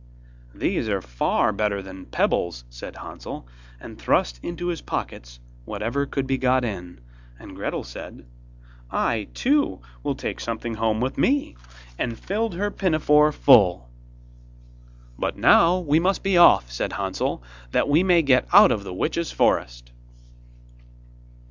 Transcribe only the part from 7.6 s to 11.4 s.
said: 'I, too, will take something home with